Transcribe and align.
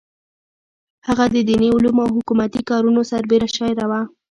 هغه 1.07 1.25
د 1.33 1.37
دیني 1.47 1.67
علومو 1.75 2.01
او 2.05 2.09
حکومتي 2.17 2.61
کارونو 2.69 3.01
سربېره 3.11 3.47
شاعره 3.55 3.85
وه. 3.91 4.01